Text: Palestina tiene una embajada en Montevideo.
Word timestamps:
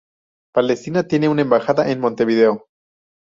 Palestina 0.55 1.03
tiene 1.07 1.29
una 1.29 1.43
embajada 1.43 1.91
en 1.91 1.99
Montevideo. 1.99 2.65